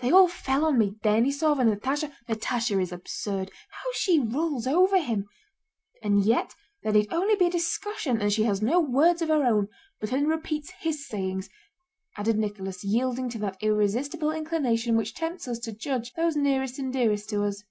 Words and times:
They 0.00 0.10
all 0.12 0.28
fell 0.28 0.66
on 0.66 0.76
me—Denísov 0.78 1.58
and 1.58 1.72
Natásha... 1.72 2.12
Natásha 2.28 2.82
is 2.82 2.92
absurd. 2.92 3.50
How 3.70 3.90
she 3.94 4.18
rules 4.18 4.66
over 4.66 5.00
him! 5.00 5.26
And 6.02 6.22
yet 6.22 6.54
there 6.82 6.92
need 6.92 7.10
only 7.10 7.34
be 7.34 7.46
a 7.46 7.50
discussion 7.50 8.20
and 8.20 8.30
she 8.30 8.42
has 8.42 8.60
no 8.60 8.78
words 8.78 9.22
of 9.22 9.30
her 9.30 9.42
own 9.42 9.68
but 9.98 10.12
only 10.12 10.26
repeats 10.26 10.70
his 10.80 11.08
sayings..." 11.08 11.48
added 12.18 12.36
Nicholas, 12.36 12.84
yielding 12.84 13.30
to 13.30 13.38
that 13.38 13.56
irresistible 13.62 14.32
inclination 14.32 14.98
which 14.98 15.14
tempts 15.14 15.48
us 15.48 15.58
to 15.60 15.72
judge 15.72 16.12
those 16.12 16.36
nearest 16.36 16.78
and 16.78 16.92
dearest 16.92 17.30
to 17.30 17.44
us. 17.44 17.64